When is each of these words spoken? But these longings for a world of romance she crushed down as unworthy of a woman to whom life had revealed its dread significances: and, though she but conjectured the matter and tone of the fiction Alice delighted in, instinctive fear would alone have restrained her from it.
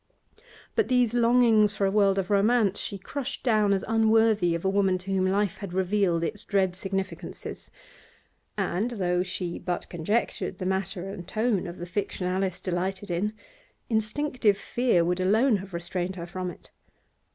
But 0.73 0.87
these 0.87 1.13
longings 1.13 1.75
for 1.75 1.85
a 1.85 1.91
world 1.91 2.17
of 2.17 2.31
romance 2.31 2.79
she 2.79 2.97
crushed 2.97 3.43
down 3.43 3.71
as 3.71 3.85
unworthy 3.87 4.55
of 4.55 4.65
a 4.65 4.69
woman 4.69 4.97
to 4.97 5.11
whom 5.13 5.27
life 5.27 5.59
had 5.59 5.75
revealed 5.75 6.23
its 6.23 6.43
dread 6.43 6.75
significances: 6.75 7.69
and, 8.57 8.89
though 8.89 9.21
she 9.21 9.59
but 9.59 9.87
conjectured 9.89 10.57
the 10.57 10.65
matter 10.65 11.07
and 11.07 11.27
tone 11.27 11.67
of 11.67 11.77
the 11.77 11.85
fiction 11.85 12.25
Alice 12.25 12.59
delighted 12.59 13.11
in, 13.11 13.33
instinctive 13.91 14.57
fear 14.57 15.05
would 15.05 15.19
alone 15.19 15.57
have 15.57 15.71
restrained 15.71 16.15
her 16.15 16.25
from 16.25 16.49
it. 16.49 16.71